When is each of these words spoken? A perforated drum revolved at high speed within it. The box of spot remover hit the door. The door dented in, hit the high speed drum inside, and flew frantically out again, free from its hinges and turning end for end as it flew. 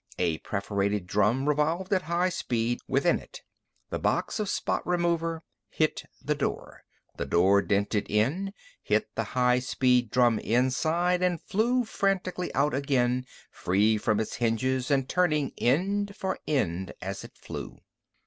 A 0.17 0.39
perforated 0.39 1.05
drum 1.05 1.47
revolved 1.47 1.93
at 1.93 2.01
high 2.01 2.29
speed 2.29 2.79
within 2.87 3.19
it. 3.19 3.43
The 3.91 3.99
box 3.99 4.39
of 4.39 4.49
spot 4.49 4.81
remover 4.83 5.43
hit 5.69 6.05
the 6.19 6.33
door. 6.33 6.81
The 7.17 7.27
door 7.27 7.61
dented 7.61 8.09
in, 8.09 8.55
hit 8.81 9.13
the 9.13 9.23
high 9.37 9.59
speed 9.59 10.09
drum 10.09 10.39
inside, 10.39 11.21
and 11.21 11.39
flew 11.39 11.83
frantically 11.85 12.51
out 12.55 12.73
again, 12.73 13.27
free 13.51 13.95
from 13.99 14.19
its 14.19 14.37
hinges 14.37 14.89
and 14.89 15.07
turning 15.07 15.51
end 15.59 16.15
for 16.15 16.39
end 16.47 16.93
as 16.99 17.23
it 17.23 17.37
flew. 17.37 17.77